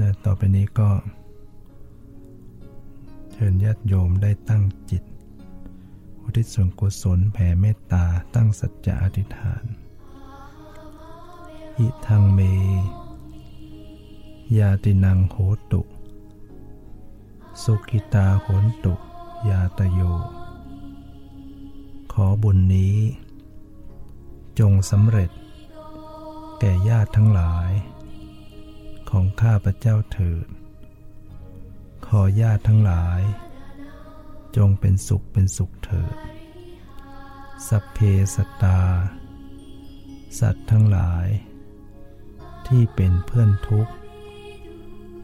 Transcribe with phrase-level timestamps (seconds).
[0.00, 0.90] นะต่อไปนี้ก็
[3.32, 5.02] เชิญญาติโยมได้ตั้งจิต
[6.22, 9.64] อุทิศส่วนกุศลแผ่เมตตาตั้งสัจจะอธิษฐาน
[11.78, 12.40] อิทังเม
[14.58, 15.36] ยาตินังโห
[15.72, 15.82] ตุ
[17.62, 18.94] สุกิตาโหนตุ
[19.48, 20.00] ยาตโย
[22.12, 22.96] ขอบุญนี้
[24.58, 25.30] จงสำเร็จ
[26.58, 27.70] แก่ญาติทั้งหลาย
[29.10, 30.46] ของข้าพระเจ้าเถิด
[32.06, 33.20] ขอญาติทั้งหลาย
[34.56, 36.16] จงเป็นสุขเป็นสุขเถิด
[37.68, 37.98] สัพเพ
[38.34, 38.80] สตตา
[40.40, 41.26] สัตว์ทั้งหลาย
[42.68, 43.92] ที่เป็นเพื่อนทุกข์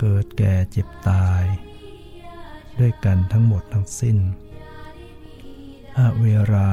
[0.00, 1.42] เกิดแก่เจ็บตาย
[2.80, 4.18] ด้วยกันทั้งหมดทั้งสิ้น
[5.98, 6.72] อเวรา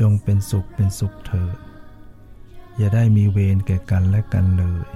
[0.00, 1.56] จงเป็นสุขเป็นสุขเถิด
[2.76, 4.86] อย่าได้มีเวรแก่กันและกันเลย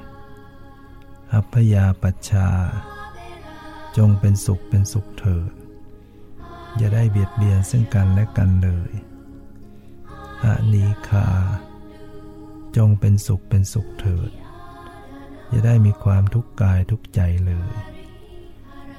[1.35, 2.49] อัพยาปัชชา
[3.97, 5.53] จงเป็นสุขเป็นสุขเถิด
[6.77, 8.93] อย่าได้เบียดเบียนซึ่งกันและกันเลย
[10.45, 11.29] อานีคา
[12.77, 14.31] จงเป็นสุขเป็นสุขเถิด
[15.49, 17.73] อย่าได้มีความทุกข์กายทุกใจเลย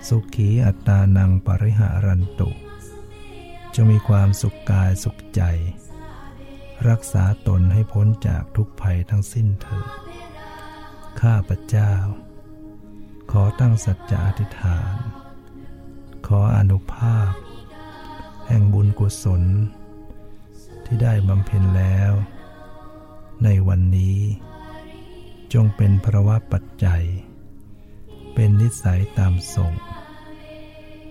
[0.08, 2.50] สุขีอัตตานังปริหารันตุ
[3.76, 5.42] จะมีความสุขกายสุขใจ
[6.90, 9.88] รักษาตนให้พ้นจากทุกภัยทั้งสิ้นเถิด
[11.22, 11.94] ข้าพเจ้า
[13.32, 14.96] ขอตั้งสัจจะอธิษฐาน
[16.28, 17.32] ขออนุภาพ
[18.48, 19.44] แห่งบุญกุศล
[20.86, 22.12] ที่ได้บำเพ็ญแล้ว
[23.44, 24.20] ในวันนี้
[25.54, 27.04] จงเป็นภาวะปัจจัย
[28.34, 29.74] เป็นนิสัยตามส่ง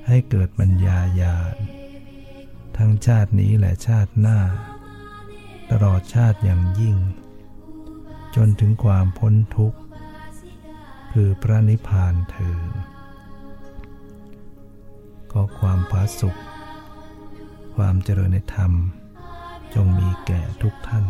[0.07, 1.57] ให้เกิดปัญญาญาณ
[2.77, 4.39] ทั้งชาตินี้และชาติหน้า
[5.71, 6.97] ตลอดชาติอย่างยิ่ง
[8.37, 9.79] จนถึงความพ้นทุกข์
[11.13, 12.73] คือพระนิพพานเถิด
[15.33, 16.39] ขอความผาสุข
[17.77, 18.73] ความเจริญในธรรม
[19.75, 21.05] จงมีแก่ทุกท่าน